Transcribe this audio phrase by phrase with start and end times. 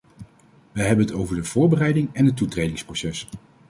[0.71, 3.27] Wij hebben het over de voorbereiding en het toetredingsproces.